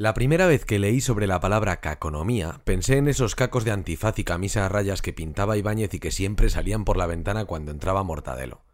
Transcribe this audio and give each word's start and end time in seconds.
La 0.00 0.14
primera 0.14 0.46
vez 0.46 0.64
que 0.64 0.78
leí 0.78 1.02
sobre 1.02 1.26
la 1.26 1.40
palabra 1.40 1.82
caconomía, 1.82 2.62
pensé 2.64 2.96
en 2.96 3.06
esos 3.06 3.34
cacos 3.34 3.66
de 3.66 3.70
antifaz 3.70 4.18
y 4.18 4.24
camisa 4.24 4.64
a 4.64 4.68
rayas 4.70 5.02
que 5.02 5.12
pintaba 5.12 5.58
Ibáñez 5.58 5.92
y 5.92 5.98
que 5.98 6.10
siempre 6.10 6.48
salían 6.48 6.86
por 6.86 6.96
la 6.96 7.06
ventana 7.06 7.44
cuando 7.44 7.70
entraba 7.70 8.02
Mortadelo. 8.02 8.64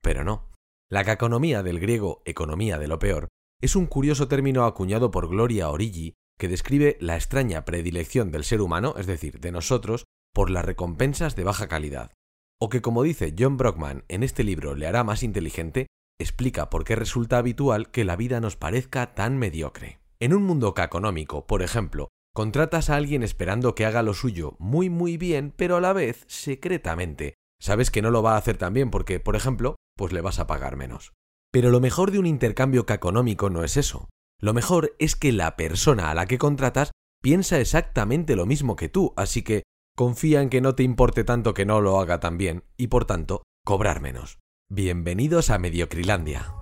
Pero 0.00 0.24
no. 0.24 0.48
La 0.88 1.04
caconomía, 1.04 1.62
del 1.62 1.78
griego 1.78 2.22
economía 2.24 2.78
de 2.78 2.88
lo 2.88 2.98
peor, 2.98 3.28
es 3.60 3.76
un 3.76 3.84
curioso 3.84 4.28
término 4.28 4.64
acuñado 4.64 5.10
por 5.10 5.28
Gloria 5.28 5.68
Origi 5.68 6.14
que 6.38 6.48
describe 6.48 6.96
la 7.00 7.16
extraña 7.16 7.66
predilección 7.66 8.30
del 8.30 8.42
ser 8.42 8.62
humano, 8.62 8.94
es 8.96 9.06
decir, 9.06 9.40
de 9.40 9.52
nosotros, 9.52 10.06
por 10.32 10.48
las 10.48 10.64
recompensas 10.64 11.36
de 11.36 11.44
baja 11.44 11.68
calidad. 11.68 12.12
O 12.58 12.70
que, 12.70 12.80
como 12.80 13.02
dice 13.02 13.34
John 13.38 13.58
Brockman 13.58 14.06
en 14.08 14.22
este 14.22 14.42
libro 14.42 14.74
le 14.74 14.86
hará 14.86 15.04
más 15.04 15.22
inteligente, 15.22 15.88
explica 16.18 16.70
por 16.70 16.84
qué 16.84 16.96
resulta 16.96 17.36
habitual 17.36 17.90
que 17.90 18.06
la 18.06 18.16
vida 18.16 18.40
nos 18.40 18.56
parezca 18.56 19.14
tan 19.14 19.36
mediocre. 19.36 20.01
En 20.22 20.32
un 20.34 20.44
mundo 20.44 20.72
caconómico, 20.72 21.48
por 21.48 21.62
ejemplo, 21.62 22.10
contratas 22.32 22.90
a 22.90 22.94
alguien 22.94 23.24
esperando 23.24 23.74
que 23.74 23.86
haga 23.86 24.04
lo 24.04 24.14
suyo 24.14 24.54
muy 24.60 24.88
muy 24.88 25.16
bien, 25.16 25.52
pero 25.56 25.78
a 25.78 25.80
la 25.80 25.92
vez 25.92 26.24
secretamente. 26.28 27.34
Sabes 27.60 27.90
que 27.90 28.02
no 28.02 28.12
lo 28.12 28.22
va 28.22 28.34
a 28.34 28.36
hacer 28.36 28.56
tan 28.56 28.72
bien 28.72 28.92
porque, 28.92 29.18
por 29.18 29.34
ejemplo, 29.34 29.74
pues 29.96 30.12
le 30.12 30.20
vas 30.20 30.38
a 30.38 30.46
pagar 30.46 30.76
menos. 30.76 31.12
Pero 31.50 31.70
lo 31.70 31.80
mejor 31.80 32.12
de 32.12 32.20
un 32.20 32.26
intercambio 32.26 32.86
caconómico 32.86 33.50
no 33.50 33.64
es 33.64 33.76
eso. 33.76 34.10
Lo 34.40 34.54
mejor 34.54 34.94
es 35.00 35.16
que 35.16 35.32
la 35.32 35.56
persona 35.56 36.12
a 36.12 36.14
la 36.14 36.26
que 36.26 36.38
contratas 36.38 36.92
piensa 37.20 37.58
exactamente 37.58 38.36
lo 38.36 38.46
mismo 38.46 38.76
que 38.76 38.88
tú, 38.88 39.14
así 39.16 39.42
que 39.42 39.64
confía 39.96 40.40
en 40.40 40.50
que 40.50 40.60
no 40.60 40.76
te 40.76 40.84
importe 40.84 41.24
tanto 41.24 41.52
que 41.52 41.66
no 41.66 41.80
lo 41.80 41.98
haga 41.98 42.20
tan 42.20 42.38
bien 42.38 42.62
y 42.76 42.86
por 42.86 43.06
tanto 43.06 43.42
cobrar 43.64 44.00
menos. 44.00 44.38
Bienvenidos 44.70 45.50
a 45.50 45.58
Mediocrilandia. 45.58 46.61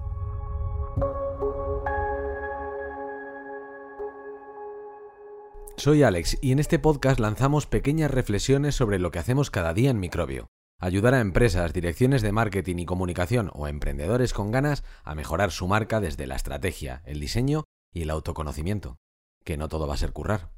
Soy 5.77 6.03
Alex 6.03 6.39
y 6.43 6.53
en 6.53 6.59
este 6.59 6.79
podcast 6.79 7.21
lanzamos 7.21 7.67
pequeñas 7.67 8.11
reflexiones 8.11 8.75
sobre 8.75 8.99
lo 8.99 9.11
que 9.11 9.19
hacemos 9.19 9.51
cada 9.51 9.73
día 9.73 9.91
en 9.91 10.01
Microbio. 10.01 10.49
Ayudar 10.79 11.15
a 11.15 11.21
empresas, 11.21 11.73
direcciones 11.73 12.23
de 12.23 12.33
marketing 12.33 12.77
y 12.77 12.87
comunicación 12.87 13.51
o 13.55 13.67
emprendedores 13.67 14.33
con 14.33 14.51
ganas 14.51 14.85
a 15.05 15.15
mejorar 15.15 15.51
su 15.51 15.67
marca 15.67 16.01
desde 16.01 16.27
la 16.27 16.37
estrategia, 16.37 17.03
el 17.07 17.21
diseño 17.21 17.65
y 17.93 18.03
el 18.03 18.11
autoconocimiento. 18.11 18.99
Que 19.45 19.57
no 19.57 19.69
todo 19.69 19.87
va 19.87 19.95
a 19.95 19.99
ser 19.99 20.13
currar. 20.13 20.51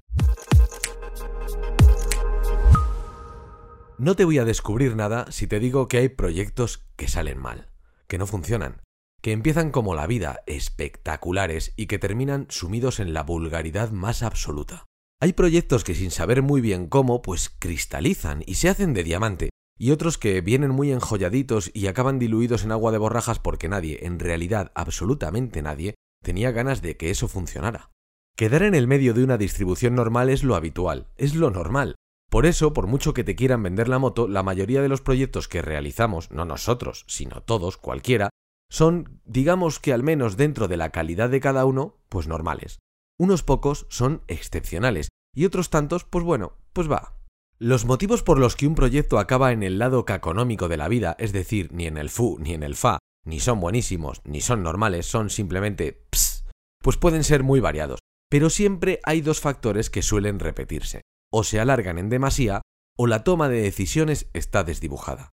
No 3.99 4.17
te 4.17 4.25
voy 4.25 4.39
a 4.39 4.45
descubrir 4.45 4.97
nada 4.97 5.31
si 5.31 5.47
te 5.47 5.61
digo 5.61 5.87
que 5.87 5.99
hay 5.99 6.09
proyectos 6.09 6.85
que 6.97 7.07
salen 7.07 7.39
mal, 7.39 7.71
que 8.09 8.19
no 8.19 8.27
funcionan, 8.27 8.83
que 9.21 9.31
empiezan 9.31 9.71
como 9.71 9.95
la 9.95 10.09
vida, 10.09 10.43
espectaculares 10.47 11.73
y 11.77 11.87
que 11.87 12.01
terminan 12.01 12.47
sumidos 12.49 12.99
en 12.99 13.15
la 13.15 13.23
vulgaridad 13.23 13.93
más 13.93 14.25
absoluta. 14.25 14.87
Hay 15.23 15.35
proyectos 15.35 15.85
que 15.85 15.95
sin 15.95 16.11
saber 16.11 16.43
muy 16.43 16.61
bien 16.61 16.89
cómo, 16.89 17.23
pues 17.23 17.49
cristalizan 17.49 18.43
y 18.45 18.55
se 18.55 18.69
hacen 18.69 18.93
de 18.93 19.05
diamante, 19.05 19.51
y 19.79 19.93
otros 19.93 20.19
que 20.19 20.41
vienen 20.41 20.73
muy 20.73 20.91
enjolladitos 20.91 21.71
y 21.73 21.87
acaban 21.87 22.19
diluidos 22.19 22.65
en 22.65 22.73
agua 22.73 22.91
de 22.91 22.99
borrajas 22.99 23.39
porque 23.39 23.69
nadie, 23.69 24.05
en 24.05 24.19
realidad 24.19 24.73
absolutamente 24.75 25.63
nadie, 25.63 25.95
tenía 26.25 26.51
ganas 26.51 26.83
de 26.83 26.97
que 26.97 27.11
eso 27.11 27.29
funcionara. 27.29 27.93
Quedar 28.37 28.65
en 28.65 28.75
el 28.75 28.89
medio 28.89 29.15
de 29.15 29.23
una 29.23 29.39
distribución 29.39 29.95
normal 29.95 30.29
es 30.29 30.43
lo 30.43 30.57
habitual, 30.57 31.07
es 31.17 31.37
lo 31.37 31.53
normal. 31.53 31.95
Por 32.29 32.45
eso, 32.45 32.73
por 32.73 32.89
mucho 32.89 33.15
que 33.15 33.23
te 33.23 33.37
quieran 33.37 33.63
vender 33.63 33.87
la 33.87 34.01
moto, 34.01 34.27
la 34.27 34.43
mayoría 34.43 34.83
de 34.83 34.89
los 34.89 35.03
proyectos 35.03 35.47
que 35.47 35.63
realizamos, 35.63 36.33
no 36.33 36.47
nosotros, 36.47 37.05
sino 37.07 37.43
todos, 37.43 37.77
cualquiera, 37.77 38.31
son, 38.69 39.21
digamos 39.25 39.79
que 39.79 39.93
al 39.93 40.03
menos 40.03 40.37
dentro 40.37 40.67
de 40.67 40.79
la 40.79 40.91
calidad 40.91 41.31
de 41.31 41.39
cada 41.39 41.65
uno, 41.65 42.01
pues 42.09 42.27
normales. 42.27 42.81
Unos 43.19 43.45
pocos 43.45 43.87
son 43.89 44.23
excepcionales 44.27 45.12
y 45.35 45.45
otros 45.45 45.71
tantos, 45.71 46.05
pues 46.05 46.25
bueno, 46.25 46.59
pues 46.73 46.91
va. 46.91 47.17
Los 47.59 47.85
motivos 47.85 48.23
por 48.23 48.39
los 48.39 48.57
que 48.57 48.67
un 48.67 48.75
proyecto 48.75 49.19
acaba 49.19 49.53
en 49.53 49.63
el 49.63 49.79
lado 49.79 50.05
caconómico 50.05 50.69
de 50.69 50.77
la 50.77 50.89
vida, 50.89 51.15
es 51.19 51.33
decir, 51.33 51.73
ni 51.73 51.87
en 51.87 51.97
el 51.97 52.11
FU 52.11 52.39
ni 52.41 52.55
en 52.55 52.63
el 52.63 52.75
FA, 52.75 52.99
ni 53.25 53.41
son 53.41 53.61
buenísimos, 53.61 54.21
ni 54.25 54.41
son 54.41 54.63
normales, 54.63 55.07
son 55.07 55.31
simplemente 55.31 55.93
ps, 56.11 56.45
pues 56.83 56.97
pueden 56.97 57.23
ser 57.25 57.45
muy 57.45 57.61
variados. 57.61 58.01
Pero 58.29 58.51
siempre 58.51 59.01
hay 59.05 59.21
dos 59.21 59.41
factores 59.41 59.91
que 59.91 60.03
suelen 60.03 60.41
repetirse. 60.41 61.03
O 61.31 61.45
se 61.45 61.61
alargan 61.61 61.99
en 61.99 62.09
demasía, 62.09 62.63
o 62.99 63.07
la 63.07 63.25
toma 63.25 63.49
de 63.49 63.63
decisiones 63.63 64.29
está 64.33 64.65
desdibujada. 64.65 65.31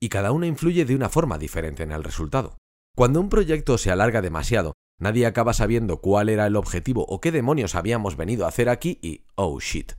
Y 0.00 0.08
cada 0.08 0.32
una 0.32 0.46
influye 0.46 0.84
de 0.84 0.94
una 0.94 1.08
forma 1.08 1.38
diferente 1.38 1.82
en 1.82 1.92
el 1.92 2.04
resultado. 2.04 2.56
Cuando 2.94 3.20
un 3.20 3.28
proyecto 3.28 3.78
se 3.78 3.90
alarga 3.90 4.20
demasiado, 4.20 4.74
Nadie 5.02 5.26
acaba 5.26 5.52
sabiendo 5.52 6.00
cuál 6.00 6.28
era 6.28 6.46
el 6.46 6.54
objetivo 6.54 7.04
o 7.08 7.20
qué 7.20 7.32
demonios 7.32 7.74
habíamos 7.74 8.16
venido 8.16 8.44
a 8.44 8.48
hacer 8.50 8.68
aquí 8.68 9.00
y 9.02 9.24
oh 9.34 9.58
shit. 9.58 9.94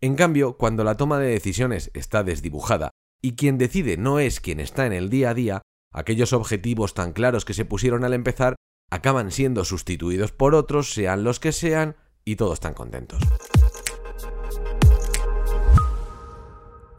En 0.00 0.16
cambio, 0.16 0.56
cuando 0.56 0.82
la 0.82 0.96
toma 0.96 1.18
de 1.18 1.28
decisiones 1.28 1.90
está 1.92 2.22
desdibujada 2.22 2.88
y 3.20 3.36
quien 3.36 3.58
decide 3.58 3.98
no 3.98 4.18
es 4.18 4.40
quien 4.40 4.58
está 4.58 4.86
en 4.86 4.94
el 4.94 5.10
día 5.10 5.28
a 5.28 5.34
día, 5.34 5.60
aquellos 5.92 6.32
objetivos 6.32 6.94
tan 6.94 7.12
claros 7.12 7.44
que 7.44 7.52
se 7.52 7.66
pusieron 7.66 8.02
al 8.02 8.14
empezar 8.14 8.56
acaban 8.90 9.30
siendo 9.30 9.62
sustituidos 9.66 10.32
por 10.32 10.54
otros, 10.54 10.94
sean 10.94 11.22
los 11.22 11.38
que 11.38 11.52
sean, 11.52 11.96
y 12.24 12.36
todos 12.36 12.54
están 12.54 12.72
contentos. 12.72 13.22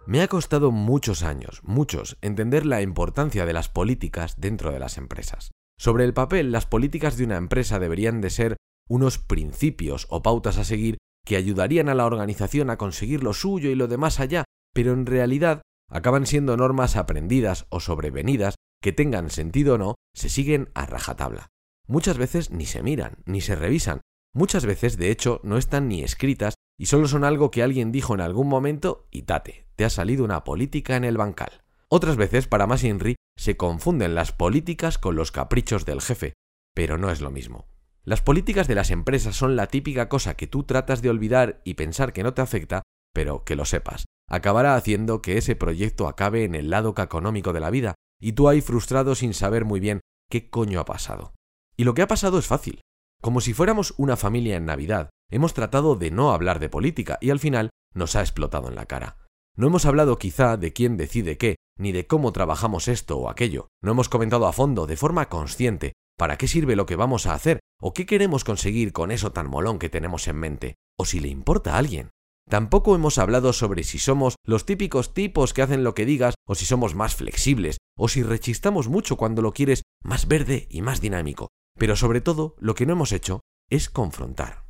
Me 0.05 0.21
ha 0.21 0.27
costado 0.27 0.69
muchos 0.69 1.23
años, 1.23 1.61
muchos, 1.63 2.19
entender 2.21 2.67
la 2.67 2.83
importancia 2.83 3.47
de 3.47 3.53
las 3.53 3.67
políticas 3.67 4.39
dentro 4.39 4.71
de 4.71 4.77
las 4.77 4.99
empresas. 4.99 5.49
Sobre 5.81 6.05
el 6.05 6.13
papel, 6.13 6.51
las 6.51 6.67
políticas 6.67 7.17
de 7.17 7.23
una 7.23 7.37
empresa 7.37 7.79
deberían 7.79 8.21
de 8.21 8.29
ser 8.29 8.57
unos 8.87 9.17
principios 9.17 10.05
o 10.11 10.21
pautas 10.21 10.59
a 10.59 10.63
seguir 10.63 10.99
que 11.25 11.37
ayudarían 11.37 11.89
a 11.89 11.95
la 11.95 12.05
organización 12.05 12.69
a 12.69 12.77
conseguir 12.77 13.23
lo 13.23 13.33
suyo 13.33 13.71
y 13.71 13.73
lo 13.73 13.87
demás 13.87 14.19
allá, 14.19 14.43
pero 14.75 14.93
en 14.93 15.07
realidad 15.07 15.63
acaban 15.89 16.27
siendo 16.27 16.55
normas 16.55 16.97
aprendidas 16.97 17.65
o 17.69 17.79
sobrevenidas 17.79 18.57
que 18.79 18.91
tengan 18.91 19.31
sentido 19.31 19.73
o 19.73 19.77
no, 19.79 19.95
se 20.13 20.29
siguen 20.29 20.69
a 20.75 20.85
rajatabla. 20.85 21.47
Muchas 21.87 22.19
veces 22.19 22.51
ni 22.51 22.67
se 22.67 22.83
miran, 22.83 23.17
ni 23.25 23.41
se 23.41 23.55
revisan, 23.55 24.01
muchas 24.35 24.67
veces 24.67 24.97
de 24.97 25.09
hecho 25.09 25.41
no 25.43 25.57
están 25.57 25.87
ni 25.87 26.03
escritas 26.03 26.53
y 26.77 26.85
solo 26.85 27.07
son 27.07 27.23
algo 27.23 27.49
que 27.49 27.63
alguien 27.63 27.91
dijo 27.91 28.13
en 28.13 28.21
algún 28.21 28.47
momento 28.47 29.07
y 29.09 29.23
tate, 29.23 29.65
te 29.77 29.85
ha 29.85 29.89
salido 29.89 30.25
una 30.25 30.43
política 30.43 30.95
en 30.95 31.05
el 31.05 31.17
bancal. 31.17 31.63
Otras 31.89 32.17
veces, 32.17 32.47
para 32.47 32.67
más 32.67 32.83
Inri, 32.83 33.15
se 33.41 33.57
confunden 33.57 34.13
las 34.13 34.31
políticas 34.31 34.99
con 34.99 35.15
los 35.15 35.31
caprichos 35.31 35.83
del 35.83 35.99
jefe, 35.99 36.33
pero 36.75 36.99
no 36.99 37.09
es 37.09 37.21
lo 37.21 37.31
mismo. 37.31 37.65
Las 38.03 38.21
políticas 38.21 38.67
de 38.67 38.75
las 38.75 38.91
empresas 38.91 39.35
son 39.35 39.55
la 39.55 39.65
típica 39.65 40.09
cosa 40.09 40.35
que 40.35 40.45
tú 40.45 40.63
tratas 40.63 41.01
de 41.01 41.09
olvidar 41.09 41.59
y 41.65 41.73
pensar 41.73 42.13
que 42.13 42.21
no 42.21 42.35
te 42.35 42.43
afecta, 42.43 42.83
pero 43.15 43.43
que 43.43 43.55
lo 43.55 43.65
sepas, 43.65 44.05
acabará 44.27 44.75
haciendo 44.75 45.23
que 45.23 45.39
ese 45.39 45.55
proyecto 45.55 46.07
acabe 46.07 46.43
en 46.43 46.53
el 46.53 46.69
lado 46.69 46.93
económico 46.95 47.51
de 47.51 47.61
la 47.61 47.71
vida, 47.71 47.95
y 48.19 48.33
tú 48.33 48.47
ahí 48.47 48.61
frustrado 48.61 49.15
sin 49.15 49.33
saber 49.33 49.65
muy 49.65 49.79
bien 49.79 50.01
qué 50.29 50.51
coño 50.51 50.79
ha 50.79 50.85
pasado. 50.85 51.33
Y 51.75 51.83
lo 51.83 51.95
que 51.95 52.03
ha 52.03 52.07
pasado 52.07 52.37
es 52.37 52.45
fácil. 52.45 52.81
Como 53.23 53.41
si 53.41 53.55
fuéramos 53.55 53.95
una 53.97 54.17
familia 54.17 54.55
en 54.55 54.65
Navidad, 54.67 55.09
hemos 55.31 55.55
tratado 55.55 55.95
de 55.95 56.11
no 56.11 56.31
hablar 56.31 56.59
de 56.59 56.69
política 56.69 57.17
y 57.19 57.31
al 57.31 57.39
final 57.39 57.71
nos 57.95 58.15
ha 58.15 58.21
explotado 58.21 58.69
en 58.69 58.75
la 58.75 58.85
cara. 58.85 59.17
No 59.57 59.67
hemos 59.67 59.85
hablado 59.85 60.17
quizá 60.17 60.55
de 60.55 60.71
quién 60.71 60.95
decide 60.95 61.37
qué, 61.37 61.57
ni 61.77 61.91
de 61.91 62.07
cómo 62.07 62.31
trabajamos 62.31 62.87
esto 62.87 63.17
o 63.17 63.29
aquello. 63.29 63.67
No 63.81 63.91
hemos 63.91 64.07
comentado 64.07 64.47
a 64.47 64.53
fondo, 64.53 64.87
de 64.87 64.95
forma 64.95 65.27
consciente, 65.27 65.93
para 66.17 66.37
qué 66.37 66.47
sirve 66.47 66.75
lo 66.75 66.85
que 66.85 66.95
vamos 66.95 67.25
a 67.25 67.33
hacer, 67.33 67.59
o 67.81 67.93
qué 67.93 68.05
queremos 68.05 68.43
conseguir 68.43 68.93
con 68.93 69.11
eso 69.11 69.31
tan 69.31 69.49
molón 69.49 69.79
que 69.79 69.89
tenemos 69.89 70.27
en 70.27 70.37
mente, 70.37 70.75
o 70.97 71.05
si 71.05 71.19
le 71.19 71.27
importa 71.27 71.75
a 71.75 71.79
alguien. 71.79 72.11
Tampoco 72.49 72.95
hemos 72.95 73.17
hablado 73.17 73.53
sobre 73.53 73.83
si 73.83 73.99
somos 73.99 74.35
los 74.45 74.65
típicos 74.65 75.13
tipos 75.13 75.53
que 75.53 75.61
hacen 75.61 75.83
lo 75.83 75.93
que 75.95 76.05
digas, 76.05 76.35
o 76.47 76.55
si 76.55 76.65
somos 76.65 76.95
más 76.95 77.15
flexibles, 77.15 77.77
o 77.97 78.07
si 78.07 78.23
rechistamos 78.23 78.87
mucho 78.87 79.17
cuando 79.17 79.41
lo 79.41 79.53
quieres 79.53 79.83
más 80.03 80.27
verde 80.27 80.67
y 80.69 80.81
más 80.81 81.01
dinámico. 81.01 81.49
Pero 81.77 81.95
sobre 81.95 82.21
todo, 82.21 82.55
lo 82.59 82.75
que 82.75 82.85
no 82.85 82.93
hemos 82.93 83.11
hecho 83.11 83.41
es 83.69 83.89
confrontar. 83.89 84.65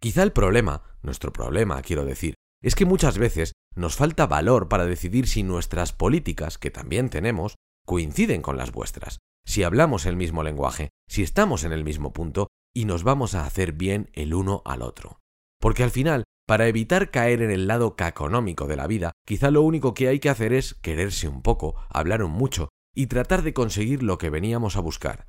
Quizá 0.00 0.22
el 0.22 0.32
problema, 0.32 0.82
nuestro 1.02 1.32
problema 1.32 1.82
quiero 1.82 2.04
decir, 2.04 2.34
es 2.62 2.74
que 2.74 2.84
muchas 2.84 3.18
veces 3.18 3.52
nos 3.74 3.96
falta 3.96 4.26
valor 4.26 4.68
para 4.68 4.86
decidir 4.86 5.28
si 5.28 5.42
nuestras 5.42 5.92
políticas, 5.92 6.58
que 6.58 6.70
también 6.70 7.10
tenemos, 7.10 7.56
coinciden 7.86 8.42
con 8.42 8.56
las 8.56 8.72
vuestras, 8.72 9.18
si 9.46 9.62
hablamos 9.62 10.06
el 10.06 10.16
mismo 10.16 10.42
lenguaje, 10.42 10.90
si 11.08 11.22
estamos 11.22 11.64
en 11.64 11.72
el 11.72 11.84
mismo 11.84 12.12
punto 12.12 12.48
y 12.74 12.84
nos 12.84 13.04
vamos 13.04 13.34
a 13.34 13.46
hacer 13.46 13.72
bien 13.72 14.10
el 14.12 14.34
uno 14.34 14.62
al 14.64 14.82
otro. 14.82 15.20
Porque 15.60 15.84
al 15.84 15.90
final, 15.90 16.24
para 16.46 16.66
evitar 16.66 17.10
caer 17.10 17.42
en 17.42 17.50
el 17.50 17.66
lado 17.66 17.96
caconómico 17.96 18.66
de 18.66 18.76
la 18.76 18.86
vida, 18.86 19.12
quizá 19.26 19.50
lo 19.50 19.62
único 19.62 19.94
que 19.94 20.08
hay 20.08 20.18
que 20.18 20.28
hacer 20.28 20.52
es 20.52 20.74
quererse 20.74 21.28
un 21.28 21.42
poco, 21.42 21.76
hablar 21.88 22.22
un 22.22 22.32
mucho 22.32 22.68
y 22.94 23.06
tratar 23.06 23.42
de 23.42 23.54
conseguir 23.54 24.02
lo 24.02 24.18
que 24.18 24.30
veníamos 24.30 24.76
a 24.76 24.80
buscar. 24.80 25.26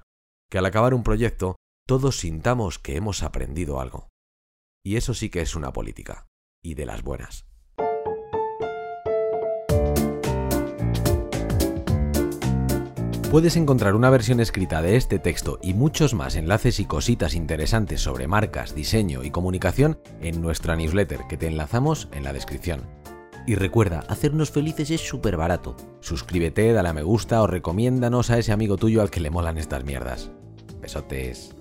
Que 0.50 0.58
al 0.58 0.66
acabar 0.66 0.94
un 0.94 1.04
proyecto, 1.04 1.56
todos 1.88 2.18
sintamos 2.18 2.80
que 2.80 2.96
hemos 2.96 3.24
aprendido 3.24 3.80
algo. 3.80 4.10
Y 4.84 4.96
eso 4.96 5.14
sí 5.14 5.30
que 5.30 5.42
es 5.42 5.56
una 5.56 5.72
política 5.72 6.29
y 6.62 6.76
de 6.76 6.86
las 6.86 7.04
buenas. 7.04 7.46
Puedes 13.32 13.56
encontrar 13.58 13.94
una 13.94 14.10
versión 14.10 14.40
escrita 14.40 14.82
de 14.82 14.96
este 14.96 15.20
texto 15.20 15.60
y 15.62 15.76
muchos 15.76 16.16
más 16.16 16.36
enlaces 16.36 16.80
y 16.80 16.86
cositas 16.86 17.36
interesantes 17.36 18.02
sobre 18.02 18.26
marcas, 18.26 18.74
diseño 18.74 19.24
y 19.24 19.30
comunicación 19.30 20.00
en 20.20 20.42
nuestra 20.42 20.76
newsletter 20.76 21.20
que 21.30 21.38
te 21.38 21.46
enlazamos 21.46 22.10
en 22.12 22.24
la 22.24 22.34
descripción. 22.34 22.88
Y 23.46 23.54
recuerda, 23.54 24.00
hacernos 24.08 24.50
felices 24.50 24.90
es 24.90 25.02
súper 25.02 25.38
barato. 25.38 25.76
Suscríbete, 26.00 26.74
dale 26.74 26.90
a 26.90 26.94
me 26.94 27.04
gusta 27.04 27.44
o 27.44 27.48
recomiéndanos 27.48 28.32
a 28.32 28.40
ese 28.40 28.52
amigo 28.52 28.78
tuyo 28.78 29.02
al 29.02 29.12
que 29.12 29.20
le 29.20 29.30
molan 29.30 29.60
estas 29.60 29.84
mierdas. 29.84 30.32
Besotes. 30.82 31.59